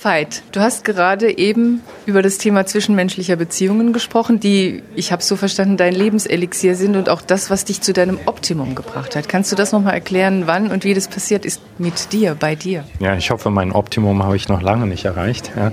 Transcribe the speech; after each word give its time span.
Veit, 0.00 0.42
du 0.52 0.60
hast 0.60 0.84
gerade 0.84 1.36
eben 1.38 1.82
über 2.04 2.22
das 2.22 2.38
Thema 2.38 2.66
zwischenmenschlicher 2.66 3.36
Beziehungen 3.36 3.92
gesprochen, 3.92 4.40
die, 4.40 4.82
ich 4.94 5.10
habe 5.10 5.22
so 5.22 5.36
verstanden, 5.36 5.76
dein 5.76 5.94
Lebenselixier 5.94 6.76
sind 6.76 6.96
und 6.96 7.08
auch 7.08 7.22
das, 7.22 7.50
was 7.50 7.64
dich 7.64 7.80
zu 7.80 7.92
deinem 7.92 8.18
Optimum 8.26 8.74
gebracht 8.74 9.16
hat. 9.16 9.28
Kannst 9.28 9.50
du 9.52 9.56
das 9.56 9.72
nochmal 9.72 9.94
erklären, 9.94 10.42
wann 10.46 10.70
und 10.70 10.84
wie 10.84 10.94
das 10.94 11.08
passiert 11.08 11.44
ist 11.44 11.60
mit 11.78 12.12
dir, 12.12 12.36
bei 12.38 12.54
dir? 12.54 12.84
Ja, 13.00 13.16
ich 13.16 13.30
hoffe, 13.30 13.50
mein 13.50 13.72
Optimum 13.72 14.22
habe 14.22 14.36
ich 14.36 14.48
noch 14.48 14.62
lange 14.62 14.86
nicht 14.86 15.04
erreicht. 15.04 15.52
Ja. 15.56 15.72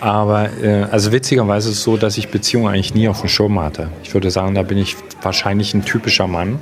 Aber 0.00 0.50
äh, 0.62 0.86
also 0.90 1.12
witzigerweise 1.12 1.70
ist 1.70 1.76
es 1.76 1.82
so, 1.82 1.96
dass 1.96 2.18
ich 2.18 2.28
Beziehungen 2.28 2.68
eigentlich 2.68 2.94
nie 2.94 3.08
auf 3.08 3.20
dem 3.20 3.28
Schirm 3.28 3.60
hatte. 3.60 3.88
Ich 4.02 4.12
würde 4.14 4.30
sagen, 4.30 4.54
da 4.54 4.62
bin 4.62 4.78
ich 4.78 4.96
wahrscheinlich 5.22 5.74
ein 5.74 5.84
typischer 5.84 6.26
Mann 6.26 6.60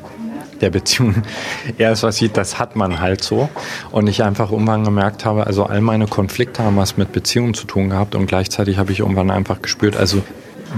der 0.61 0.71
Beziehung 0.71 1.23
erst 1.79 2.03
was 2.03 2.17
sieht, 2.17 2.37
das 2.37 2.59
hat 2.59 2.77
man 2.77 3.01
halt 3.01 3.23
so. 3.23 3.49
Und 3.91 4.07
ich 4.07 4.23
einfach 4.23 4.51
irgendwann 4.53 4.85
gemerkt 4.85 5.25
habe, 5.25 5.47
also 5.47 5.65
all 5.65 5.81
meine 5.81 6.07
Konflikte 6.07 6.63
haben 6.63 6.77
was 6.77 6.97
mit 6.97 7.13
Beziehungen 7.13 7.55
zu 7.55 7.67
tun 7.67 7.91
gehabt 7.91 8.15
und 8.15 8.27
gleichzeitig 8.27 8.79
habe 8.79 8.93
ich 8.93 9.01
irgendwann 9.01 9.31
einfach 9.31 9.63
gespürt, 9.63 9.97
also 9.97 10.23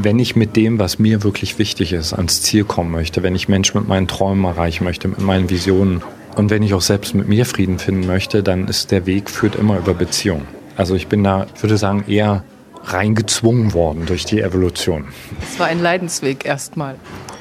wenn 0.01 0.19
ich 0.19 0.37
mit 0.37 0.57
dem, 0.57 0.79
was 0.79 0.99
mir 0.99 1.25
wirklich 1.25 1.59
wichtig 1.59 1.93
ist, 1.93 2.13
ans 2.13 2.43
Ziel 2.43 2.65
kommen 2.65 2.93
möchte, 2.93 3.23
wenn 3.23 3.35
ich 3.35 3.49
Menschen 3.49 3.81
mit 3.81 3.89
meinen 3.89 4.07
Träumen 4.07 4.45
erreichen 4.45 4.85
möchte, 4.85 5.09
mit 5.09 5.21
meinen 5.21 5.51
Visionen 5.51 6.03
und 6.37 6.51
wenn 6.51 6.63
ich 6.63 6.75
auch 6.75 6.81
selbst 6.81 7.15
mit 7.15 7.29
mir 7.29 7.45
Frieden 7.45 7.79
finden 7.79 8.07
möchte, 8.07 8.43
dann 8.43 8.69
ist 8.69 8.93
der 8.93 9.07
Weg 9.07 9.29
führt 9.29 9.57
immer 9.57 9.79
über 9.79 9.95
Beziehung. 9.95 10.43
Also 10.77 10.95
ich 10.95 11.09
bin 11.09 11.25
da, 11.25 11.47
ich 11.55 11.63
würde 11.63 11.77
sagen, 11.77 12.05
eher 12.07 12.45
reingezwungen 12.85 13.75
worden 13.75 14.07
durch 14.07 14.25
die 14.25 14.41
Evolution. 14.41 15.09
Es 15.43 15.59
war 15.59 15.67
ein 15.67 15.83
Leidensweg 15.83 16.45
erstmal. 16.45 16.97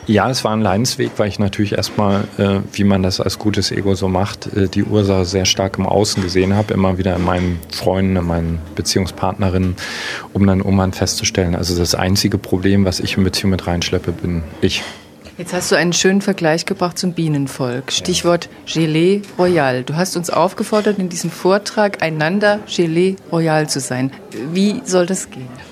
Ja, 0.10 0.28
es 0.28 0.44
war 0.44 0.54
ein 0.54 0.62
Leidensweg, 0.62 1.12
weil 1.18 1.28
ich 1.28 1.38
natürlich 1.38 1.74
erstmal, 1.74 2.24
äh, 2.40 2.62
wie 2.74 2.84
man 2.84 3.04
das 3.04 3.22
als 3.22 3.38
gutes 3.38 3.72
Ego 3.72 3.94
so 3.94 4.08
macht, 4.08 4.48
äh, 4.58 4.68
die 4.68 4.84
Ursache 4.84 5.24
sehr 5.24 5.46
stark 5.46 5.78
im 5.78 5.86
Außen 5.86 6.24
gesehen 6.24 6.56
habe, 6.56 6.74
immer 6.74 6.98
wieder 6.98 7.16
in 7.16 7.24
meinen 7.24 7.60
Freunden, 7.72 8.16
in 8.16 8.26
meinen 8.26 8.60
Beziehungspartnerinnen, 8.74 9.76
um 10.34 10.48
dann 10.48 10.62
irgendwann 10.62 10.94
festzustellen, 10.94 11.56
also 11.56 11.78
das 11.78 11.94
einzige 11.94 12.40
Problem, 12.40 12.86
was 12.86 13.00
ich 13.00 13.18
in 13.18 13.24
Beziehung 13.24 13.52
mit 13.52 13.68
reinschleppe, 13.68 14.12
bin 14.12 14.42
ich. 14.62 14.82
Jetzt 15.38 15.54
hast 15.54 15.72
du 15.72 15.76
einen 15.76 15.94
schönen 15.94 16.22
Vergleich 16.22 16.66
gebracht 16.66 16.98
zum 16.98 17.14
Bienenvolk. 17.14 17.92
Stichwort 17.92 18.50
Gelee 18.66 19.22
Royal. 19.38 19.84
Du 19.84 19.96
hast 19.96 20.18
uns 20.18 20.32
aufgefordert, 20.32 20.98
in 20.98 21.10
diesem 21.10 21.30
Vortrag 21.30 22.02
einander 22.02 22.62
Gelee 22.66 23.16
Royal 23.32 23.70
zu 23.70 23.80
sein. 23.80 24.12
Wie 24.54 24.82
soll 24.86 25.06
das 25.06 25.30
gehen? 25.30 25.69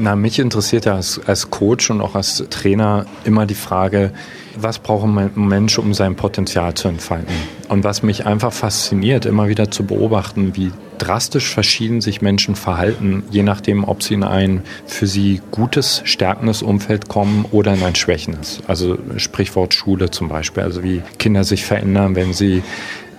Na, 0.00 0.14
mich 0.14 0.38
interessiert 0.38 0.84
ja 0.84 0.94
als, 0.94 1.20
als 1.26 1.50
Coach 1.50 1.90
und 1.90 2.00
auch 2.00 2.14
als 2.14 2.44
Trainer 2.50 3.04
immer 3.24 3.46
die 3.46 3.56
Frage, 3.56 4.12
was 4.56 4.78
braucht 4.78 5.04
ein 5.04 5.30
Mensch, 5.34 5.76
um 5.76 5.92
sein 5.92 6.14
Potenzial 6.14 6.74
zu 6.74 6.86
entfalten? 6.86 7.34
Und 7.68 7.82
was 7.82 8.04
mich 8.04 8.24
einfach 8.24 8.52
fasziniert, 8.52 9.26
immer 9.26 9.48
wieder 9.48 9.72
zu 9.72 9.84
beobachten, 9.84 10.54
wie 10.54 10.70
drastisch 10.98 11.52
verschieden 11.52 12.00
sich 12.00 12.22
Menschen 12.22 12.54
verhalten, 12.54 13.24
je 13.30 13.42
nachdem, 13.42 13.82
ob 13.82 14.04
sie 14.04 14.14
in 14.14 14.22
ein 14.22 14.62
für 14.86 15.08
sie 15.08 15.40
gutes, 15.50 16.02
stärkendes 16.04 16.62
Umfeld 16.62 17.08
kommen 17.08 17.44
oder 17.50 17.74
in 17.74 17.82
ein 17.82 17.96
schwächendes. 17.96 18.62
Also 18.68 18.98
Sprichwort 19.16 19.74
Schule 19.74 20.10
zum 20.10 20.28
Beispiel, 20.28 20.62
also 20.62 20.84
wie 20.84 21.02
Kinder 21.18 21.42
sich 21.42 21.64
verändern, 21.64 22.14
wenn 22.14 22.32
sie 22.32 22.62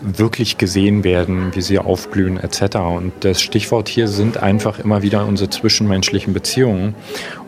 wirklich 0.02 0.58
gesehen 0.58 1.04
werden, 1.04 1.52
wie 1.56 1.62
sie 1.62 1.80
aufblühen 1.80 2.38
etc. 2.38 2.78
Und 2.78 3.14
das 3.22 3.42
Stichwort 3.42 3.90
hier 3.90 4.08
sind 4.08 4.38
einfach 4.38 4.80
immer 4.80 5.02
wieder 5.02 5.26
unsere 5.26 5.50
zwischenmenschlichen 5.50 6.34
Beziehungen. 6.34 6.96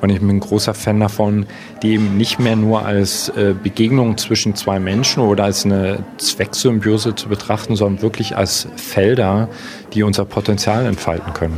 Und 0.02 0.10
ich 0.10 0.20
bin 0.20 0.30
ein 0.30 0.40
großer 0.40 0.74
Fan 0.74 1.00
davon, 1.00 1.46
die 1.82 1.94
eben 1.94 2.18
nicht 2.18 2.40
mehr 2.40 2.56
nur 2.56 2.86
als 2.86 3.30
äh, 3.30 3.54
Begegnung 3.62 4.18
zwischen 4.18 4.56
zwei 4.56 4.80
Menschen 4.80 5.24
oder 5.24 5.46
als 5.46 5.66
eine 5.66 6.04
Zwecksymbiose 6.18 7.16
zu 7.16 7.30
betrachten, 7.30 7.76
sondern 7.76 8.02
wirklich 8.02 8.36
als 8.36 8.68
Felder, 8.76 9.50
die 9.94 10.04
unser 10.04 10.26
Potenzial 10.26 10.86
entfalten 10.86 11.34
können. 11.34 11.58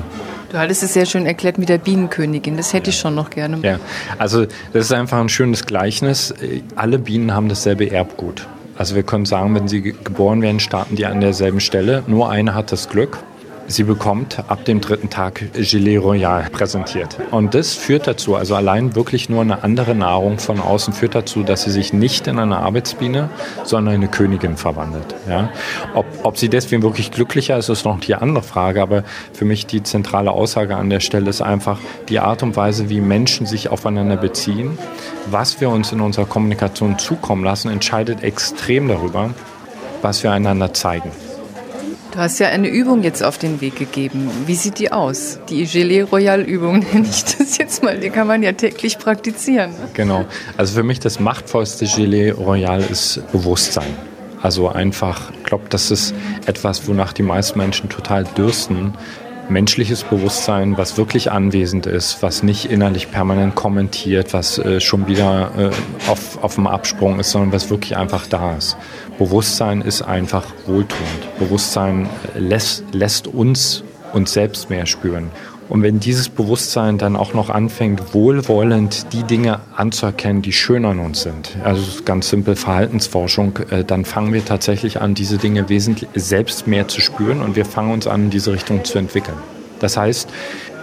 Du 0.51 0.59
hattest 0.59 0.83
es 0.83 0.93
sehr 0.93 1.07
schön 1.07 1.25
erklärt 1.25 1.57
mit 1.57 1.67
der 1.67 1.79
Bienenkönigin. 1.79 2.57
Das 2.57 2.73
hätte 2.73 2.91
ich 2.91 2.97
schon 2.97 3.15
noch 3.15 3.31
gerne. 3.31 3.57
Ja, 3.63 3.79
also 4.19 4.45
das 4.71 4.85
ist 4.85 4.91
einfach 4.91 5.19
ein 5.19 5.29
schönes 5.29 5.65
Gleichnis. 5.65 6.31
Alle 6.75 6.99
Bienen 6.99 7.33
haben 7.33 7.49
dasselbe 7.49 7.89
Erbgut. 7.89 8.47
Also 8.77 8.95
wir 8.95 9.03
können 9.03 9.25
sagen, 9.25 9.53
wenn 9.55 9.67
sie 9.67 9.81
geboren 9.81 10.41
werden, 10.41 10.59
starten 10.59 10.95
die 10.95 11.05
an 11.05 11.21
derselben 11.21 11.59
Stelle. 11.59 12.03
Nur 12.07 12.29
eine 12.29 12.55
hat 12.55 12.71
das 12.71 12.89
Glück. 12.89 13.19
Sie 13.67 13.83
bekommt 13.83 14.43
ab 14.49 14.65
dem 14.65 14.81
dritten 14.81 15.09
Tag 15.09 15.51
Gilet 15.53 15.97
Royal 15.97 16.49
präsentiert. 16.51 17.17
Und 17.31 17.55
das 17.55 17.73
führt 17.73 18.07
dazu, 18.07 18.35
also 18.35 18.55
allein 18.55 18.93
wirklich 18.93 19.29
nur 19.29 19.41
eine 19.41 19.63
andere 19.63 19.95
Nahrung 19.95 20.37
von 20.37 20.59
außen 20.59 20.93
führt 20.93 21.15
dazu, 21.15 21.43
dass 21.43 21.63
sie 21.63 21.71
sich 21.71 21.93
nicht 21.93 22.27
in 22.27 22.39
eine 22.39 22.57
Arbeitsbiene, 22.57 23.29
sondern 23.63 23.95
in 23.95 24.01
eine 24.01 24.11
Königin 24.11 24.57
verwandelt. 24.57 25.15
Ja? 25.29 25.49
Ob, 25.93 26.05
ob 26.23 26.37
sie 26.37 26.49
deswegen 26.49 26.83
wirklich 26.83 27.11
glücklicher 27.11 27.57
ist, 27.57 27.69
ist 27.69 27.85
noch 27.85 27.99
die 27.99 28.15
andere 28.15 28.43
Frage. 28.43 28.81
Aber 28.81 29.03
für 29.31 29.45
mich 29.45 29.65
die 29.65 29.81
zentrale 29.81 30.31
Aussage 30.31 30.75
an 30.75 30.89
der 30.89 30.99
Stelle 30.99 31.29
ist 31.29 31.41
einfach 31.41 31.79
die 32.09 32.19
Art 32.19 32.43
und 32.43 32.57
Weise, 32.57 32.89
wie 32.89 32.99
Menschen 32.99 33.45
sich 33.45 33.69
aufeinander 33.69 34.17
beziehen. 34.17 34.77
Was 35.31 35.61
wir 35.61 35.69
uns 35.69 35.91
in 35.93 36.01
unserer 36.01 36.25
Kommunikation 36.25 36.99
zukommen 36.99 37.45
lassen, 37.45 37.71
entscheidet 37.71 38.23
extrem 38.23 38.89
darüber, 38.89 39.29
was 40.01 40.21
wir 40.21 40.31
einander 40.31 40.73
zeigen. 40.73 41.11
Du 42.13 42.19
hast 42.19 42.37
ja 42.37 42.49
eine 42.49 42.67
Übung 42.67 43.01
jetzt 43.01 43.23
auf 43.23 43.39
den 43.39 43.59
Weg 43.59 43.75
gegeben. 43.75 44.29
Wie 44.45 44.53
sieht 44.53 44.77
die 44.77 44.91
aus? 44.91 45.39
Die 45.49 45.65
Gelee 45.65 46.03
Royal 46.03 46.41
Übung 46.41 46.85
nenne 46.93 47.07
ich 47.09 47.23
das 47.23 47.57
jetzt 47.57 47.81
mal. 47.81 47.99
Die 47.99 48.11
kann 48.11 48.27
man 48.27 48.43
ja 48.43 48.51
täglich 48.51 48.99
praktizieren. 48.99 49.71
Genau. 49.95 50.25
Also 50.55 50.75
für 50.75 50.83
mich 50.83 50.99
das 50.99 51.19
machtvollste 51.19 51.87
Gelee 51.87 52.29
Royal 52.29 52.81
ist 52.81 53.19
Bewusstsein. 53.31 53.97
Also 54.43 54.69
einfach, 54.69 55.31
ich 55.31 55.43
glaube, 55.43 55.63
das 55.69 55.89
ist 55.89 56.13
etwas, 56.45 56.87
wonach 56.87 57.13
die 57.13 57.23
meisten 57.23 57.57
Menschen 57.57 57.89
total 57.89 58.25
dürsten, 58.25 58.93
menschliches 59.49 60.03
Bewusstsein, 60.03 60.77
was 60.77 60.97
wirklich 60.97 61.31
anwesend 61.31 61.85
ist, 61.85 62.21
was 62.21 62.43
nicht 62.43 62.71
innerlich 62.71 63.11
permanent 63.11 63.55
kommentiert, 63.55 64.33
was 64.33 64.57
äh, 64.57 64.79
schon 64.79 65.07
wieder 65.07 65.51
äh, 65.57 66.09
auf, 66.09 66.43
auf 66.43 66.55
dem 66.55 66.67
Absprung 66.67 67.19
ist, 67.19 67.31
sondern 67.31 67.51
was 67.51 67.69
wirklich 67.69 67.97
einfach 67.97 68.27
da 68.27 68.55
ist. 68.55 68.77
Bewusstsein 69.17 69.81
ist 69.81 70.01
einfach 70.01 70.45
wohltuend. 70.65 71.37
Bewusstsein 71.39 72.09
lässt, 72.35 72.83
lässt 72.93 73.27
uns 73.27 73.83
uns 74.13 74.31
selbst 74.33 74.69
mehr 74.69 74.85
spüren. 74.85 75.31
Und 75.69 75.81
wenn 75.81 75.99
dieses 75.99 76.29
Bewusstsein 76.29 76.97
dann 76.97 77.15
auch 77.15 77.33
noch 77.33 77.49
anfängt, 77.49 78.13
wohlwollend 78.13 79.13
die 79.13 79.23
Dinge 79.23 79.61
anzuerkennen, 79.75 80.41
die 80.41 80.51
schön 80.51 80.85
an 80.85 80.99
uns 80.99 81.23
sind, 81.23 81.55
also 81.63 81.81
ganz 82.03 82.29
simpel 82.29 82.55
Verhaltensforschung, 82.55 83.59
äh, 83.71 83.83
dann 83.83 84.05
fangen 84.05 84.33
wir 84.33 84.43
tatsächlich 84.43 85.01
an, 85.01 85.15
diese 85.15 85.37
Dinge 85.37 85.69
wesentlich 85.69 86.09
selbst 86.15 86.67
mehr 86.67 86.87
zu 86.87 87.01
spüren 87.01 87.41
und 87.41 87.55
wir 87.55 87.65
fangen 87.65 87.91
uns 87.91 88.07
an, 88.07 88.25
in 88.25 88.29
diese 88.29 88.51
Richtung 88.51 88.83
zu 88.83 88.97
entwickeln. 88.97 89.37
Das 89.79 89.97
heißt, 89.97 90.29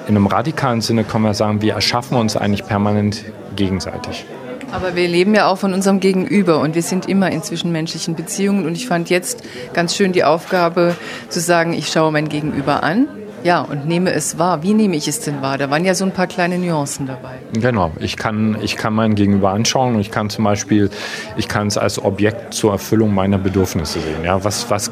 in 0.09 0.17
einem 0.17 0.27
radikalen 0.27 0.81
Sinne 0.81 1.05
können 1.05 1.25
wir 1.25 1.35
sagen, 1.35 1.63
wir 1.63 1.75
erschaffen 1.75 2.17
uns 2.17 2.37
eigentlich 2.37 2.67
permanent 2.67 3.25
gegenseitig. 3.55 4.25
Aber 4.73 4.95
wir 4.95 5.09
leben 5.09 5.35
ja 5.35 5.49
auch 5.49 5.59
von 5.59 5.75
unserem 5.75 6.01
Gegenüber 6.01 6.61
und 6.61 6.75
wir 6.75 6.83
sind 6.83 7.09
immer 7.09 7.31
in 7.31 7.43
zwischenmenschlichen 7.43 8.15
Beziehungen. 8.15 8.67
Und 8.67 8.77
ich 8.77 8.87
fand 8.87 9.11
jetzt 9.11 9.43
ganz 9.73 9.97
schön 9.97 10.13
die 10.13 10.25
Aufgabe 10.25 10.97
zu 11.29 11.41
sagen, 11.41 11.73
ich 11.73 11.89
schaue 11.89 12.13
mein 12.13 12.29
Gegenüber 12.29 12.83
an. 12.83 13.09
Ja, 13.43 13.63
und 13.63 13.87
nehme 13.87 14.13
es 14.13 14.39
wahr. 14.39 14.63
Wie 14.63 14.75
nehme 14.75 14.97
ich 14.97 15.09
es 15.09 15.21
denn 15.21 15.41
wahr? 15.41 15.57
Da 15.57 15.71
waren 15.71 15.85
ja 15.85 15.95
so 15.95 16.05
ein 16.05 16.13
paar 16.13 16.27
kleine 16.27 16.59
Nuancen 16.59 17.07
dabei. 17.07 17.39
Genau. 17.55 17.91
Ich 17.99 18.17
kann, 18.17 18.59
ich 18.61 18.77
kann 18.77 18.93
mein 18.93 19.15
Gegenüber 19.15 19.51
anschauen 19.51 19.95
und 19.95 20.01
ich 20.01 20.11
kann 20.11 20.29
zum 20.29 20.45
Beispiel, 20.45 20.91
ich 21.37 21.49
kann 21.49 21.69
es 21.69 21.79
als 21.79 22.03
Objekt 22.03 22.53
zur 22.53 22.73
Erfüllung 22.73 23.15
meiner 23.15 23.39
Bedürfnisse 23.39 24.01
sehen. 24.01 24.25
Ja, 24.25 24.45
was, 24.45 24.71
was, 24.71 24.91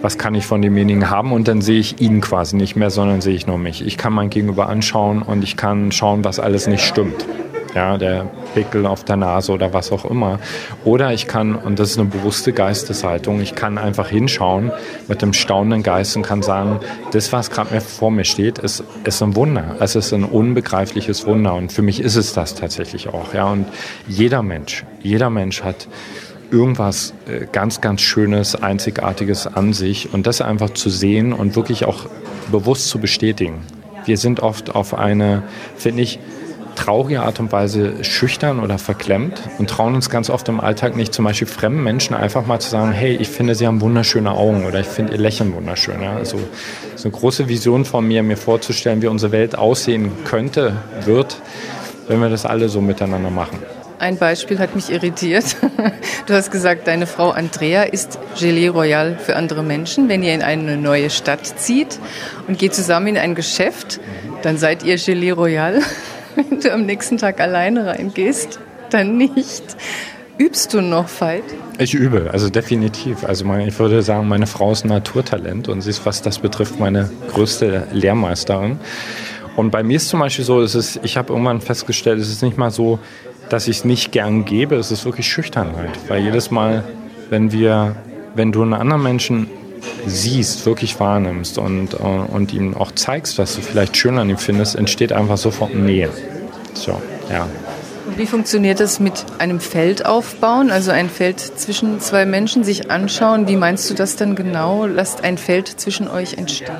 was 0.00 0.16
kann 0.16 0.34
ich 0.34 0.46
von 0.46 0.62
demjenigen 0.62 1.10
haben? 1.10 1.32
Und 1.32 1.48
dann 1.48 1.60
sehe 1.60 1.80
ich 1.80 2.00
ihn 2.00 2.20
quasi 2.20 2.56
nicht 2.56 2.76
mehr, 2.76 2.90
sondern 2.90 3.20
sehe 3.20 3.34
ich 3.34 3.46
nur 3.46 3.58
mich. 3.58 3.84
Ich 3.84 3.96
kann 3.96 4.12
mein 4.12 4.30
Gegenüber 4.30 4.68
anschauen 4.68 5.22
und 5.22 5.42
ich 5.42 5.56
kann 5.56 5.90
schauen, 5.90 6.24
was 6.24 6.38
alles 6.38 6.68
nicht 6.68 6.84
stimmt 6.84 7.26
ja, 7.74 7.98
der 7.98 8.26
Pickel 8.54 8.86
auf 8.86 9.04
der 9.04 9.16
Nase 9.16 9.52
oder 9.52 9.72
was 9.72 9.92
auch 9.92 10.04
immer. 10.04 10.38
Oder 10.84 11.12
ich 11.12 11.26
kann, 11.26 11.54
und 11.54 11.78
das 11.78 11.90
ist 11.90 11.98
eine 11.98 12.08
bewusste 12.08 12.52
Geisteshaltung, 12.52 13.40
ich 13.40 13.54
kann 13.54 13.78
einfach 13.78 14.08
hinschauen 14.08 14.72
mit 15.06 15.22
dem 15.22 15.32
staunenden 15.32 15.82
Geist 15.82 16.16
und 16.16 16.22
kann 16.22 16.42
sagen, 16.42 16.80
das, 17.12 17.32
was 17.32 17.50
gerade 17.50 17.80
vor 17.80 18.10
mir 18.10 18.24
steht, 18.24 18.58
ist, 18.58 18.84
ist 19.04 19.22
ein 19.22 19.36
Wunder. 19.36 19.76
Es 19.80 19.94
ist 19.94 20.12
ein 20.12 20.24
unbegreifliches 20.24 21.26
Wunder. 21.26 21.54
Und 21.54 21.72
für 21.72 21.82
mich 21.82 22.00
ist 22.00 22.16
es 22.16 22.32
das 22.32 22.54
tatsächlich 22.54 23.08
auch. 23.08 23.34
Ja. 23.34 23.50
Und 23.50 23.66
jeder 24.06 24.42
Mensch, 24.42 24.84
jeder 25.02 25.30
Mensch 25.30 25.62
hat 25.62 25.88
irgendwas 26.50 27.12
äh, 27.26 27.46
ganz, 27.50 27.80
ganz 27.80 28.00
Schönes, 28.00 28.54
Einzigartiges 28.54 29.46
an 29.46 29.72
sich. 29.72 30.12
Und 30.12 30.26
das 30.26 30.40
einfach 30.40 30.70
zu 30.70 30.90
sehen 30.90 31.32
und 31.32 31.56
wirklich 31.56 31.84
auch 31.84 32.06
bewusst 32.50 32.88
zu 32.88 32.98
bestätigen. 32.98 33.60
Wir 34.04 34.16
sind 34.16 34.40
oft 34.40 34.74
auf 34.74 34.94
eine, 34.94 35.42
finde 35.76 36.02
ich, 36.02 36.18
traurige 36.78 37.22
Art 37.22 37.40
und 37.40 37.50
Weise 37.52 38.04
schüchtern 38.04 38.60
oder 38.60 38.78
verklemmt 38.78 39.40
und 39.58 39.68
trauen 39.68 39.94
uns 39.94 40.10
ganz 40.10 40.30
oft 40.30 40.48
im 40.48 40.60
Alltag 40.60 40.96
nicht, 40.96 41.12
zum 41.12 41.24
Beispiel 41.24 41.48
fremden 41.48 41.82
Menschen 41.82 42.14
einfach 42.14 42.46
mal 42.46 42.60
zu 42.60 42.70
sagen, 42.70 42.92
hey, 42.92 43.16
ich 43.16 43.28
finde, 43.28 43.54
sie 43.54 43.66
haben 43.66 43.80
wunderschöne 43.80 44.30
Augen 44.30 44.64
oder 44.64 44.80
ich 44.80 44.86
finde 44.86 45.12
ihr 45.12 45.18
Lächeln 45.18 45.54
wunderschön. 45.54 46.00
Ja? 46.00 46.14
Also 46.14 46.38
ist 46.94 47.04
eine 47.04 47.12
große 47.12 47.48
Vision 47.48 47.84
von 47.84 48.06
mir, 48.06 48.22
mir 48.22 48.36
vorzustellen, 48.36 49.02
wie 49.02 49.08
unsere 49.08 49.32
Welt 49.32 49.58
aussehen 49.58 50.12
könnte, 50.24 50.76
wird, 51.04 51.40
wenn 52.06 52.20
wir 52.20 52.28
das 52.28 52.46
alle 52.46 52.68
so 52.68 52.80
miteinander 52.80 53.30
machen. 53.30 53.58
ein 53.98 54.16
Beispiel 54.16 54.58
hat 54.58 54.74
mich 54.74 54.90
irritiert. 54.90 55.56
Du 56.26 56.34
hast 56.34 56.50
gesagt, 56.50 56.86
deine 56.86 57.06
Frau 57.06 57.30
Andrea 57.30 57.84
ist 57.84 58.18
Gelee 58.38 58.68
Royal 58.68 59.16
für 59.16 59.34
andere 59.34 59.62
Menschen. 59.62 60.10
Wenn 60.10 60.22
ihr 60.22 60.34
in 60.34 60.42
eine 60.42 60.76
neue 60.76 61.08
Stadt 61.08 61.46
zieht 61.46 61.98
und 62.46 62.58
geht 62.58 62.74
zusammen 62.74 63.06
in 63.06 63.16
ein 63.16 63.34
Geschäft, 63.34 63.98
dann 64.42 64.58
seid 64.58 64.82
ihr 64.82 64.96
Gelee 64.96 65.30
Royal. 65.30 65.80
Wenn 66.38 66.60
du 66.60 66.72
am 66.72 66.86
nächsten 66.86 67.18
Tag 67.18 67.40
alleine 67.40 67.86
reingehst, 67.86 68.60
dann 68.90 69.16
nicht. 69.16 69.64
Übst 70.38 70.72
du 70.72 70.80
noch 70.80 71.08
Fight? 71.08 71.42
Ich 71.78 71.94
übe, 71.94 72.30
also 72.32 72.48
definitiv. 72.48 73.24
Also 73.24 73.44
meine, 73.44 73.66
ich 73.66 73.76
würde 73.76 74.02
sagen, 74.02 74.28
meine 74.28 74.46
Frau 74.46 74.70
ist 74.70 74.84
ein 74.84 74.88
Naturtalent 74.88 75.68
und 75.68 75.80
sie 75.80 75.90
ist, 75.90 76.06
was 76.06 76.22
das 76.22 76.38
betrifft, 76.38 76.78
meine 76.78 77.10
größte 77.32 77.88
Lehrmeisterin. 77.92 78.78
Und 79.56 79.72
bei 79.72 79.82
mir 79.82 79.96
ist 79.96 80.08
zum 80.08 80.20
Beispiel 80.20 80.44
so, 80.44 80.60
es 80.60 80.76
ist, 80.76 81.00
ich 81.02 81.16
habe 81.16 81.32
irgendwann 81.32 81.60
festgestellt, 81.60 82.20
es 82.20 82.28
ist 82.28 82.42
nicht 82.44 82.56
mal 82.56 82.70
so, 82.70 83.00
dass 83.48 83.66
ich 83.66 83.78
es 83.78 83.84
nicht 83.84 84.12
gern 84.12 84.44
gebe, 84.44 84.76
es 84.76 84.92
ist 84.92 85.04
wirklich 85.04 85.26
Schüchternheit. 85.26 85.90
Weil 86.06 86.22
jedes 86.22 86.52
Mal, 86.52 86.84
wenn 87.30 87.50
wir, 87.50 87.96
wenn 88.36 88.52
du 88.52 88.62
einen 88.62 88.74
anderen 88.74 89.02
Menschen 89.02 89.48
siehst, 90.06 90.66
wirklich 90.66 90.98
wahrnimmst 91.00 91.58
und, 91.58 91.94
äh, 91.94 91.96
und 91.96 92.52
ihm 92.52 92.76
auch 92.76 92.92
zeigst, 92.92 93.38
was 93.38 93.56
du 93.56 93.62
vielleicht 93.62 93.96
schön 93.96 94.18
an 94.18 94.30
ihm 94.30 94.38
findest, 94.38 94.76
entsteht 94.76 95.12
einfach 95.12 95.36
sofort 95.36 95.74
Nähe. 95.74 96.10
So, 96.78 97.00
ja. 97.30 97.46
Und 98.06 98.16
wie 98.16 98.26
funktioniert 98.26 98.80
das 98.80 99.00
mit 99.00 99.26
einem 99.38 99.60
Feld 99.60 100.06
aufbauen, 100.06 100.70
also 100.70 100.90
ein 100.90 101.10
Feld 101.10 101.40
zwischen 101.40 102.00
zwei 102.00 102.24
Menschen 102.24 102.64
sich 102.64 102.90
anschauen? 102.90 103.48
Wie 103.48 103.56
meinst 103.56 103.90
du 103.90 103.94
das 103.94 104.16
dann 104.16 104.34
genau? 104.34 104.86
Lasst 104.86 105.24
ein 105.24 105.36
Feld 105.36 105.68
zwischen 105.68 106.08
euch 106.08 106.38
entstehen? 106.38 106.70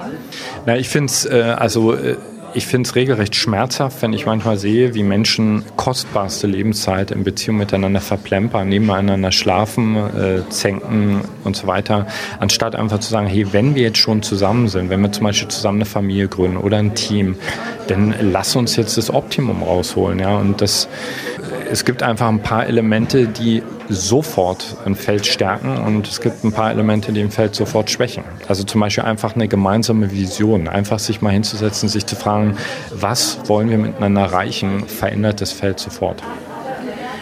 Na, 0.65 0.77
ich 0.79 0.89
finde 0.89 1.13
es, 1.13 1.27
äh, 1.27 1.55
also 1.59 1.93
äh, 1.93 2.17
ich 2.55 2.67
finde 2.67 2.89
es 2.89 2.95
regelrecht 2.95 3.35
schmerzhaft, 3.35 4.03
wenn 4.03 4.13
ich 4.13 4.27
manchmal 4.27 4.57
sehe, 4.57 4.95
wie 4.95 5.03
Menschen 5.03 5.65
kostbarste 5.77 6.47
Lebenszeit 6.47 7.11
in 7.11 7.25
Beziehung 7.25 7.59
miteinander 7.59 8.01
verplempern, 8.01 8.69
nebeneinander 8.69 9.33
schlafen, 9.33 9.97
äh, 9.97 10.49
zänken 10.49 11.23
und 11.45 11.57
so 11.57 11.67
weiter, 11.67 12.07
anstatt 12.41 12.75
einfach 12.75 13.01
zu 13.01 13.11
sagen, 13.11 13.27
hey, 13.27 13.53
wenn 13.53 13.75
wir 13.75 13.83
jetzt 13.83 13.99
schon 13.99 14.23
zusammen 14.23 14.69
sind, 14.69 14.91
wenn 14.91 15.01
wir 15.01 15.13
zum 15.13 15.25
Beispiel 15.25 15.49
zusammen 15.49 15.79
eine 15.79 15.87
Familie 15.87 16.29
gründen 16.29 16.57
oder 16.57 16.79
ein 16.79 16.95
Team, 16.95 17.37
dann 17.87 18.15
lass 18.21 18.57
uns 18.57 18.77
jetzt 18.77 18.97
das 18.97 19.13
Optimum 19.13 19.63
rausholen. 19.63 20.19
Ja? 20.19 20.37
Und 20.37 20.61
das, 20.61 20.89
es 21.71 21.85
gibt 21.85 22.03
einfach 22.03 22.29
ein 22.29 22.43
paar 22.43 22.67
Elemente, 22.67 23.27
die 23.27 23.63
sofort 23.89 24.77
ein 24.85 24.95
Feld 24.95 25.27
stärken 25.27 25.79
und 25.79 26.09
es 26.09 26.21
gibt 26.21 26.45
ein 26.45 26.53
paar 26.53 26.71
Elemente, 26.71 27.13
die 27.13 27.21
im 27.21 27.31
Feld 27.31 27.55
sofort 27.55 27.91
schwächen. 27.91 28.25
Also 28.49 28.65
zum 28.65 28.81
Beispiel 28.81 29.05
einfach 29.05 29.35
eine 29.35 29.49
gemeinsame 29.49 30.13
Vision, 30.13 30.69
einfach 30.69 30.99
sich 30.99 31.23
mal 31.23 31.31
hinzusetzen, 31.31 31.89
sich 31.89 32.07
zu 32.07 32.17
fragen, 32.17 32.57
was 32.91 33.39
wollen 33.47 33.71
wir 33.71 33.79
miteinander 33.79 34.23
erreichen, 34.23 34.85
verändert 34.87 35.41
das 35.41 35.53
Feld 35.53 35.79
sofort. 35.79 36.23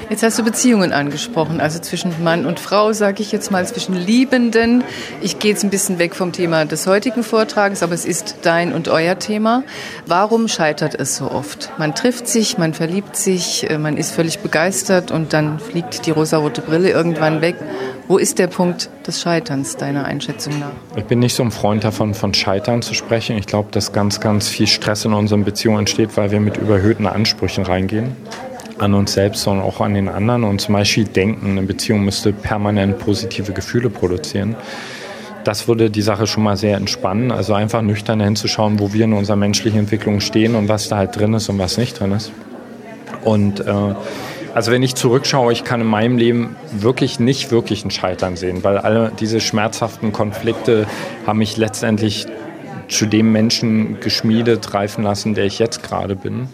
Jetzt 0.08 0.22
hast 0.22 0.38
du 0.38 0.44
Beziehungen 0.44 0.92
angesprochen, 0.92 1.60
also 1.60 1.80
zwischen 1.80 2.22
Mann 2.22 2.46
und 2.46 2.60
Frau, 2.60 2.92
sage 2.92 3.22
ich 3.22 3.32
jetzt 3.32 3.50
mal, 3.50 3.66
zwischen 3.66 3.94
Liebenden. 3.94 4.84
Ich 5.20 5.40
gehe 5.40 5.50
jetzt 5.50 5.64
ein 5.64 5.70
bisschen 5.70 5.98
weg 5.98 6.14
vom 6.14 6.30
Thema 6.30 6.64
des 6.64 6.86
heutigen 6.86 7.24
Vortrages, 7.24 7.82
aber 7.82 7.92
es 7.92 8.04
ist 8.04 8.36
dein 8.42 8.72
und 8.72 8.86
euer 8.86 9.18
Thema. 9.18 9.64
Warum 10.06 10.46
scheitert 10.46 10.94
es 10.94 11.16
so 11.16 11.28
oft? 11.28 11.72
Man 11.78 11.96
trifft 11.96 12.28
sich, 12.28 12.56
man 12.56 12.72
verliebt 12.72 13.16
sich, 13.16 13.68
äh, 13.68 13.78
man 13.78 13.96
ist 13.96 14.12
völlig 14.12 14.38
begeistert 14.38 15.10
und 15.10 15.32
dann 15.32 15.58
fliegt 15.58 16.06
die 16.06 16.12
rosarote 16.12 16.60
Brille 16.60 16.90
irgendwann 16.90 17.40
weg. 17.40 17.56
Wo 18.06 18.16
ist 18.16 18.38
der 18.38 18.46
Punkt 18.46 18.88
des 19.08 19.20
Scheiterns 19.20 19.76
deiner 19.76 20.04
Einschätzung 20.04 20.60
nach? 20.60 20.70
Ich 20.94 21.06
bin 21.06 21.18
nicht 21.18 21.34
so 21.34 21.42
ein 21.42 21.50
Freund 21.50 21.82
davon, 21.82 22.14
von 22.14 22.32
Scheitern 22.32 22.80
zu 22.80 22.94
sprechen. 22.94 23.36
Ich 23.36 23.46
glaube, 23.46 23.72
dass 23.72 23.92
ganz, 23.92 24.20
ganz 24.20 24.46
viel 24.46 24.68
Stress 24.68 25.04
in 25.04 25.12
unseren 25.12 25.42
Beziehungen 25.42 25.80
entsteht, 25.80 26.16
weil 26.16 26.30
wir 26.30 26.38
mit 26.38 26.58
überhöhten 26.58 27.08
Ansprüchen 27.08 27.64
reingehen 27.64 28.14
an 28.78 28.94
uns 28.94 29.12
selbst, 29.12 29.42
sondern 29.42 29.64
auch 29.64 29.80
an 29.80 29.94
den 29.94 30.08
anderen. 30.08 30.44
Und 30.44 30.60
zum 30.60 30.74
Beispiel 30.74 31.04
denken, 31.04 31.52
eine 31.52 31.62
Beziehung 31.62 32.04
müsste 32.04 32.32
permanent 32.32 32.98
positive 32.98 33.52
Gefühle 33.52 33.90
produzieren. 33.90 34.56
Das 35.44 35.68
würde 35.68 35.90
die 35.90 36.02
Sache 36.02 36.26
schon 36.26 36.42
mal 36.42 36.56
sehr 36.56 36.76
entspannen. 36.76 37.30
Also 37.30 37.54
einfach 37.54 37.82
nüchtern 37.82 38.20
hinzuschauen, 38.20 38.80
wo 38.80 38.92
wir 38.92 39.04
in 39.04 39.12
unserer 39.12 39.36
menschlichen 39.36 39.80
Entwicklung 39.80 40.20
stehen 40.20 40.54
und 40.54 40.68
was 40.68 40.88
da 40.88 40.96
halt 40.96 41.16
drin 41.16 41.34
ist 41.34 41.48
und 41.48 41.58
was 41.58 41.78
nicht 41.78 41.98
drin 42.00 42.12
ist. 42.12 42.32
Und 43.24 43.60
äh, 43.60 43.94
also 44.54 44.72
wenn 44.72 44.82
ich 44.82 44.94
zurückschaue, 44.94 45.52
ich 45.52 45.64
kann 45.64 45.82
in 45.82 45.86
meinem 45.86 46.16
Leben 46.16 46.56
wirklich 46.72 47.20
nicht 47.20 47.50
wirklich 47.50 47.84
ein 47.84 47.90
Scheitern 47.90 48.36
sehen, 48.36 48.64
weil 48.64 48.78
alle 48.78 49.12
diese 49.20 49.40
schmerzhaften 49.40 50.12
Konflikte 50.12 50.86
haben 51.26 51.40
mich 51.40 51.58
letztendlich 51.58 52.26
zu 52.88 53.04
dem 53.04 53.32
Menschen 53.32 54.00
geschmiedet, 54.00 54.72
reifen 54.72 55.04
lassen, 55.04 55.34
der 55.34 55.44
ich 55.44 55.58
jetzt 55.58 55.82
gerade 55.82 56.16
bin. 56.16 56.48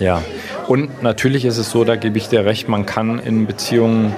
Ja, 0.00 0.22
und 0.66 1.02
natürlich 1.02 1.44
ist 1.44 1.58
es 1.58 1.70
so, 1.70 1.84
da 1.84 1.96
gebe 1.96 2.18
ich 2.18 2.28
dir 2.28 2.44
recht, 2.44 2.68
man 2.68 2.86
kann 2.86 3.18
in 3.18 3.46
Beziehungen 3.46 4.14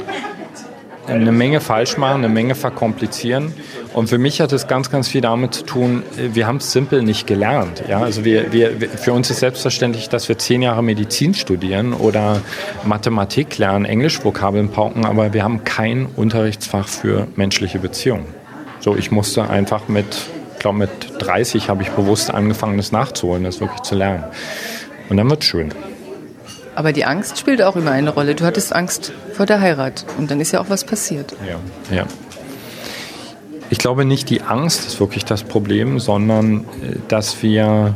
eine 1.08 1.32
Menge 1.32 1.60
falsch 1.60 1.96
machen, 1.96 2.24
eine 2.24 2.28
Menge 2.28 2.54
verkomplizieren. 2.54 3.52
Und 3.92 4.08
für 4.08 4.18
mich 4.18 4.40
hat 4.40 4.52
es 4.52 4.66
ganz, 4.66 4.90
ganz 4.90 5.08
viel 5.08 5.20
damit 5.20 5.54
zu 5.54 5.64
tun, 5.64 6.02
wir 6.16 6.46
haben 6.46 6.56
es 6.56 6.72
simpel 6.72 7.02
nicht 7.02 7.26
gelernt. 7.26 7.84
Ja? 7.88 8.00
Also 8.00 8.24
wir, 8.24 8.52
wir, 8.52 8.72
für 8.90 9.12
uns 9.12 9.30
ist 9.30 9.40
selbstverständlich, 9.40 10.08
dass 10.08 10.28
wir 10.28 10.38
zehn 10.38 10.62
Jahre 10.62 10.82
Medizin 10.82 11.34
studieren 11.34 11.92
oder 11.92 12.40
Mathematik 12.84 13.58
lernen, 13.58 13.84
Englischvokabeln 13.84 14.70
pauken, 14.70 15.04
aber 15.04 15.32
wir 15.32 15.44
haben 15.44 15.64
kein 15.64 16.06
Unterrichtsfach 16.06 16.88
für 16.88 17.28
menschliche 17.36 17.78
Beziehungen. 17.78 18.26
So, 18.80 18.96
ich 18.96 19.10
musste 19.10 19.48
einfach 19.48 19.88
mit, 19.88 20.06
ich 20.54 20.58
glaube 20.58 20.78
mit 20.78 20.90
30 21.18 21.68
habe 21.68 21.82
ich 21.82 21.90
bewusst 21.90 22.32
angefangen, 22.32 22.76
das 22.76 22.92
nachzuholen, 22.92 23.44
das 23.44 23.60
wirklich 23.60 23.82
zu 23.82 23.94
lernen. 23.94 24.24
Und 25.08 25.16
dann 25.16 25.30
wird 25.30 25.42
es 25.42 25.48
schön. 25.48 25.72
Aber 26.76 26.92
die 26.92 27.06
Angst 27.06 27.38
spielt 27.38 27.62
auch 27.62 27.74
immer 27.74 27.90
eine 27.90 28.10
Rolle. 28.10 28.34
Du 28.34 28.44
hattest 28.44 28.74
Angst 28.74 29.12
vor 29.32 29.46
der 29.46 29.62
Heirat 29.62 30.04
und 30.18 30.30
dann 30.30 30.40
ist 30.40 30.52
ja 30.52 30.60
auch 30.60 30.68
was 30.68 30.84
passiert. 30.84 31.34
Ja, 31.48 31.96
ja. 31.96 32.04
Ich 33.70 33.78
glaube 33.78 34.04
nicht, 34.04 34.28
die 34.28 34.42
Angst 34.42 34.86
ist 34.86 35.00
wirklich 35.00 35.24
das 35.24 35.42
Problem, 35.42 35.98
sondern 35.98 36.60
äh, 36.60 36.96
dass 37.08 37.42
wir 37.42 37.94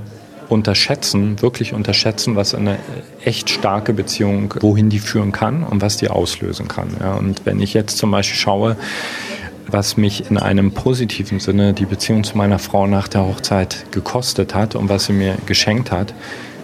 unterschätzen, 0.49 1.41
wirklich 1.43 1.75
unterschätzen, 1.75 2.37
was 2.37 2.55
eine 2.55 2.79
echt 3.23 3.51
starke 3.51 3.93
Beziehung, 3.93 4.55
wohin 4.61 4.89
die 4.89 4.99
führen 4.99 5.31
kann 5.31 5.63
und 5.63 5.83
was 5.83 5.99
die 5.99 6.09
auslösen 6.09 6.67
kann. 6.67 6.89
Ja, 6.99 7.15
und 7.15 7.43
wenn 7.45 7.61
ich 7.61 7.75
jetzt 7.75 7.99
zum 7.99 8.11
Beispiel 8.11 8.39
schaue, 8.39 8.77
was 9.69 9.99
mich 9.99 10.31
in 10.31 10.39
einem 10.39 10.73
positiven 10.73 11.39
Sinne 11.39 11.75
die 11.75 11.85
Beziehung 11.85 12.25
zu 12.25 12.37
meiner 12.37 12.59
Frau 12.59 12.87
nach 12.87 13.09
der 13.09 13.27
Hochzeit 13.27 13.85
gekostet 13.93 14.55
hat 14.55 14.75
und 14.75 14.89
was 14.89 15.05
sie 15.05 15.13
mir 15.13 15.37
geschenkt 15.47 15.93
hat, 15.93 16.15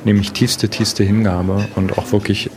nämlich 0.05 0.33
tiefste, 0.33 0.69
tiefste 0.69 1.05
Hingabe 1.05 1.67
und 1.75 1.99
auch 1.99 2.13
wirklich 2.13 2.51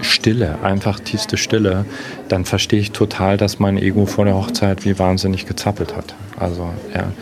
Stille, 0.00 0.58
einfach 0.62 1.00
tiefste 1.00 1.36
Stille, 1.36 1.84
dann 2.28 2.44
verstehe 2.44 2.80
ich 2.80 2.92
total, 2.92 3.36
dass 3.36 3.58
mein 3.58 3.78
Ego 3.78 4.06
vor 4.06 4.24
der 4.24 4.34
Hochzeit 4.34 4.84
wie 4.84 4.98
wahnsinnig 4.98 5.46
gezappelt 5.46 5.96
hat. 5.96 6.14
Also, 6.38 6.70
ja. 6.94 7.12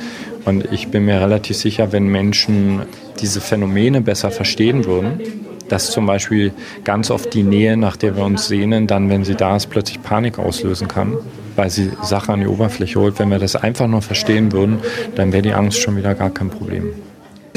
Und 0.44 0.72
ich 0.72 0.88
bin 0.88 1.04
mir 1.04 1.20
relativ 1.20 1.56
sicher, 1.56 1.92
wenn 1.92 2.06
Menschen 2.06 2.82
diese 3.20 3.40
Phänomene 3.40 4.00
besser 4.00 4.30
verstehen 4.30 4.86
würden, 4.86 5.20
dass 5.68 5.90
zum 5.90 6.06
Beispiel 6.06 6.52
ganz 6.82 7.10
oft 7.10 7.32
die 7.34 7.42
Nähe, 7.42 7.76
nach 7.76 7.96
der 7.96 8.16
wir 8.16 8.24
uns 8.24 8.48
sehnen, 8.48 8.86
dann, 8.86 9.10
wenn 9.10 9.24
sie 9.24 9.34
da 9.34 9.56
ist, 9.56 9.68
plötzlich 9.68 10.02
Panik 10.02 10.38
auslösen 10.38 10.88
kann, 10.88 11.16
weil 11.56 11.70
sie 11.70 11.92
Sachen 12.02 12.34
an 12.34 12.40
die 12.40 12.46
Oberfläche 12.46 12.98
holt. 12.98 13.18
Wenn 13.18 13.28
wir 13.28 13.38
das 13.38 13.54
einfach 13.54 13.86
nur 13.86 14.02
verstehen 14.02 14.52
würden, 14.52 14.80
dann 15.14 15.32
wäre 15.32 15.42
die 15.42 15.52
Angst 15.52 15.80
schon 15.80 15.96
wieder 15.96 16.14
gar 16.14 16.30
kein 16.30 16.48
Problem. 16.48 16.88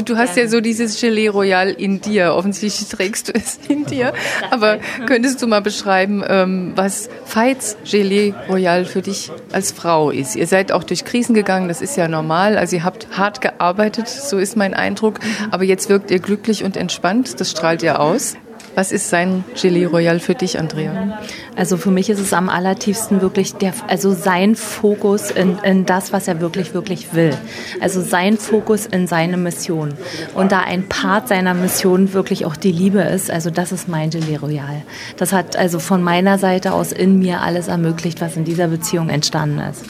Du 0.04 0.16
hast 0.16 0.36
ja 0.36 0.48
so 0.48 0.60
dieses 0.60 1.00
Gelee 1.00 1.28
Royal 1.28 1.70
in 1.70 2.00
dir. 2.00 2.34
Offensichtlich 2.34 2.88
trägst 2.88 3.28
du 3.28 3.32
es 3.34 3.58
in 3.68 3.86
dir. 3.86 4.12
Aber 4.50 4.78
könntest 5.06 5.40
du 5.42 5.46
mal 5.46 5.60
beschreiben, 5.60 6.22
ähm, 6.26 6.72
was 6.74 7.08
Veits 7.32 7.76
Gelee 7.90 8.34
Royal 8.48 8.84
für 8.84 9.02
dich 9.02 9.30
als 9.52 9.72
Frau 9.72 10.10
ist? 10.10 10.36
Ihr 10.36 10.46
seid 10.46 10.72
auch 10.72 10.84
durch 10.84 11.04
Krisen 11.04 11.34
gegangen, 11.34 11.68
das 11.68 11.80
ist 11.80 11.96
ja 11.96 12.08
normal. 12.08 12.58
Also 12.58 12.76
ihr 12.76 12.84
habt 12.84 13.08
hart 13.16 13.40
gearbeitet, 13.40 14.08
so 14.08 14.38
ist 14.38 14.56
mein 14.56 14.74
Eindruck. 14.74 15.20
Aber 15.50 15.64
jetzt 15.64 15.88
wirkt 15.88 16.10
ihr 16.10 16.18
glücklich 16.18 16.64
und 16.64 16.76
entspannt, 16.76 17.40
das 17.40 17.50
strahlt 17.50 17.82
ihr 17.82 18.00
aus. 18.00 18.36
Was 18.74 18.90
ist 18.90 19.08
sein 19.08 19.44
Gelee 19.60 19.84
Royal 19.84 20.18
für 20.18 20.34
dich, 20.34 20.58
Andrea? 20.58 21.20
Also 21.54 21.76
für 21.76 21.92
mich 21.92 22.10
ist 22.10 22.18
es 22.18 22.32
am 22.32 22.48
allertiefsten 22.48 23.20
wirklich 23.20 23.54
der, 23.54 23.72
also 23.86 24.12
sein 24.12 24.56
Fokus 24.56 25.30
in, 25.30 25.58
in 25.62 25.86
das, 25.86 26.12
was 26.12 26.26
er 26.26 26.40
wirklich, 26.40 26.74
wirklich 26.74 27.14
will. 27.14 27.36
Also 27.80 28.02
sein 28.02 28.36
Fokus 28.36 28.86
in 28.86 29.06
seine 29.06 29.36
Mission. 29.36 29.94
Und 30.34 30.50
da 30.50 30.60
ein 30.60 30.88
Part 30.88 31.28
seiner 31.28 31.54
Mission 31.54 32.12
wirklich 32.14 32.46
auch 32.46 32.56
die 32.56 32.72
Liebe 32.72 33.00
ist, 33.00 33.30
also 33.30 33.50
das 33.50 33.70
ist 33.70 33.88
mein 33.88 34.10
Gelee 34.10 34.36
Royal. 34.36 34.82
Das 35.18 35.32
hat 35.32 35.56
also 35.56 35.78
von 35.78 36.02
meiner 36.02 36.38
Seite 36.38 36.72
aus 36.72 36.90
in 36.90 37.20
mir 37.20 37.42
alles 37.42 37.68
ermöglicht, 37.68 38.20
was 38.20 38.36
in 38.36 38.44
dieser 38.44 38.66
Beziehung 38.66 39.08
entstanden 39.08 39.60
ist. 39.60 39.84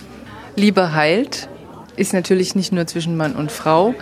Liebe 0.57 0.93
heilt 0.93 1.49
ist 1.97 2.13
natürlich 2.13 2.55
nicht 2.55 2.73
nur 2.73 2.87
zwischen 2.87 3.17
Mann 3.17 3.35
und 3.35 3.51
Frau, 3.51 3.95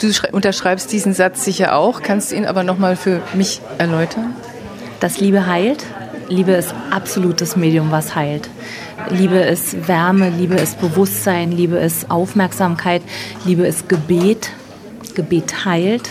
Du 0.00 0.08
unterschreibst 0.32 0.90
diesen 0.92 1.12
Satz 1.12 1.44
sicher 1.44 1.76
auch, 1.76 2.02
kannst 2.02 2.32
ihn 2.32 2.46
aber 2.46 2.62
nochmal 2.62 2.96
für 2.96 3.20
mich 3.34 3.60
erläutern? 3.76 4.34
Dass 5.00 5.20
Liebe 5.20 5.46
heilt. 5.46 5.84
Liebe 6.28 6.52
ist 6.52 6.74
absolutes 6.90 7.56
Medium, 7.56 7.90
was 7.90 8.14
heilt. 8.14 8.48
Liebe 9.10 9.36
ist 9.36 9.88
Wärme, 9.88 10.30
Liebe 10.30 10.54
ist 10.54 10.80
Bewusstsein, 10.80 11.52
Liebe 11.52 11.76
ist 11.76 12.10
Aufmerksamkeit, 12.10 13.02
Liebe 13.44 13.66
ist 13.66 13.88
Gebet. 13.88 14.50
Gebet 15.14 15.64
heilt. 15.64 16.08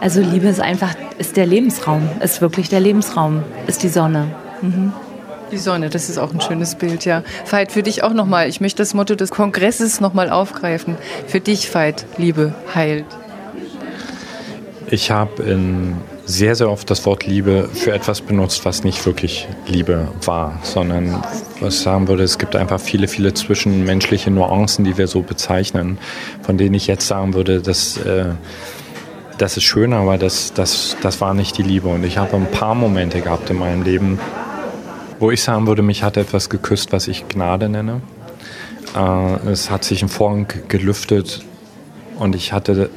Also 0.00 0.22
Liebe 0.22 0.48
ist 0.48 0.60
einfach, 0.60 0.94
ist 1.18 1.36
der 1.36 1.46
Lebensraum, 1.46 2.08
ist 2.22 2.40
wirklich 2.40 2.68
der 2.68 2.80
Lebensraum, 2.80 3.42
ist 3.66 3.82
die 3.82 3.88
Sonne. 3.88 4.28
Mhm. 4.62 4.92
Die 5.52 5.58
Sonne, 5.58 5.90
das 5.90 6.08
ist 6.08 6.18
auch 6.18 6.32
ein 6.32 6.40
schönes 6.40 6.76
Bild, 6.76 7.04
ja. 7.04 7.22
Veit, 7.48 7.72
für 7.72 7.82
dich 7.82 8.02
auch 8.02 8.12
nochmal, 8.12 8.48
ich 8.48 8.60
möchte 8.60 8.82
das 8.82 8.94
Motto 8.94 9.14
des 9.14 9.30
Kongresses 9.30 10.00
nochmal 10.00 10.30
aufgreifen. 10.30 10.96
Für 11.26 11.40
dich, 11.40 11.74
Veit, 11.74 12.06
Liebe 12.18 12.54
heilt. 12.74 13.06
Ich 14.90 15.10
habe 15.10 15.42
sehr, 16.24 16.54
sehr 16.54 16.70
oft 16.70 16.88
das 16.90 17.04
Wort 17.06 17.26
Liebe 17.26 17.68
für 17.72 17.92
etwas 17.92 18.20
benutzt, 18.20 18.64
was 18.64 18.84
nicht 18.84 19.04
wirklich 19.06 19.48
Liebe 19.66 20.08
war, 20.24 20.58
sondern 20.62 21.22
was 21.60 21.76
ich 21.76 21.80
sagen 21.80 22.08
würde, 22.08 22.22
es 22.22 22.38
gibt 22.38 22.56
einfach 22.56 22.80
viele, 22.80 23.08
viele 23.08 23.34
zwischenmenschliche 23.34 24.30
Nuancen, 24.30 24.84
die 24.84 24.96
wir 24.96 25.08
so 25.08 25.22
bezeichnen, 25.22 25.98
von 26.42 26.58
denen 26.58 26.74
ich 26.74 26.86
jetzt 26.86 27.06
sagen 27.06 27.34
würde, 27.34 27.60
dass 27.60 27.96
äh, 27.98 28.26
das 29.38 29.56
ist 29.56 29.64
schön, 29.64 29.92
aber 29.92 30.18
das, 30.18 30.52
das, 30.52 30.96
das 31.02 31.20
war 31.20 31.34
nicht 31.34 31.56
die 31.56 31.62
Liebe. 31.62 31.88
Und 31.88 32.04
ich 32.04 32.18
habe 32.18 32.36
ein 32.36 32.50
paar 32.50 32.74
Momente 32.74 33.20
gehabt 33.20 33.48
in 33.50 33.58
meinem 33.58 33.82
Leben, 33.82 34.18
wo 35.20 35.30
ich 35.30 35.42
sagen 35.42 35.66
würde, 35.66 35.82
mich 35.82 36.02
hat 36.02 36.16
etwas 36.16 36.48
geküsst, 36.50 36.92
was 36.92 37.06
ich 37.06 37.28
Gnade 37.28 37.68
nenne. 37.68 38.00
Äh, 38.96 39.48
es 39.48 39.70
hat 39.70 39.84
sich 39.84 40.02
ein 40.02 40.08
Vorhang 40.08 40.48
gelüftet 40.68 41.44
und 42.18 42.34
ich 42.34 42.52
hatte 42.52 42.90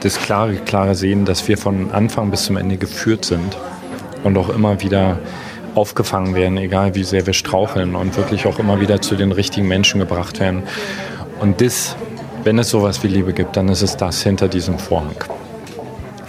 das 0.00 0.18
klare, 0.18 0.56
klare 0.56 0.94
Sehen, 0.94 1.26
dass 1.26 1.46
wir 1.46 1.58
von 1.58 1.92
Anfang 1.92 2.30
bis 2.30 2.44
zum 2.44 2.56
Ende 2.56 2.78
geführt 2.78 3.24
sind 3.24 3.56
und 4.24 4.36
auch 4.38 4.48
immer 4.48 4.80
wieder 4.80 5.18
aufgefangen 5.74 6.34
werden, 6.34 6.56
egal 6.56 6.94
wie 6.94 7.04
sehr 7.04 7.26
wir 7.26 7.34
straucheln 7.34 7.94
und 7.94 8.16
wirklich 8.16 8.46
auch 8.46 8.58
immer 8.58 8.80
wieder 8.80 9.00
zu 9.00 9.14
den 9.14 9.30
richtigen 9.30 9.68
Menschen 9.68 10.00
gebracht 10.00 10.40
werden. 10.40 10.64
Und 11.40 11.60
das, 11.60 11.94
wenn 12.42 12.58
es 12.58 12.70
sowas 12.70 13.02
wie 13.02 13.08
Liebe 13.08 13.32
gibt, 13.32 13.56
dann 13.56 13.68
ist 13.68 13.82
es 13.82 13.96
das 13.96 14.22
hinter 14.22 14.48
diesem 14.48 14.78
Vorhang. 14.78 15.14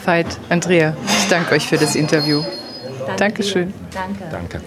Veit, 0.04 0.28
Andrea, 0.50 0.96
ich 1.06 1.30
danke 1.30 1.56
euch 1.56 1.68
für 1.68 1.78
das 1.78 1.96
Interview. 1.96 2.44
Danke 3.00 3.16
Dankeschön. 3.18 3.74
Danke. 3.92 4.26
Danke. 4.32 4.62